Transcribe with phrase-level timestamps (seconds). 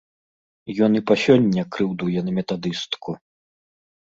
[0.87, 3.11] Ён і па сёння крыўдуе на метадыстку.